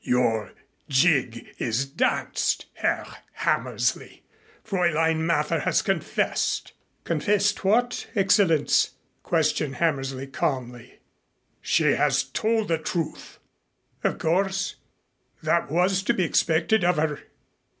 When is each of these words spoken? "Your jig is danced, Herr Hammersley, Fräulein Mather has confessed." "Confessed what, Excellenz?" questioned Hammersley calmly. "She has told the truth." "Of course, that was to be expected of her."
"Your 0.03 0.53
jig 0.89 1.53
is 1.59 1.85
danced, 1.85 2.65
Herr 2.73 3.05
Hammersley, 3.33 4.23
Fräulein 4.65 5.17
Mather 5.25 5.59
has 5.59 5.83
confessed." 5.83 6.73
"Confessed 7.03 7.63
what, 7.63 8.07
Excellenz?" 8.15 8.93
questioned 9.21 9.75
Hammersley 9.75 10.25
calmly. 10.25 10.97
"She 11.61 11.91
has 11.91 12.23
told 12.23 12.69
the 12.69 12.79
truth." 12.79 13.37
"Of 14.03 14.17
course, 14.17 14.77
that 15.43 15.69
was 15.69 16.01
to 16.01 16.15
be 16.15 16.23
expected 16.23 16.83
of 16.83 16.95
her." 16.95 17.19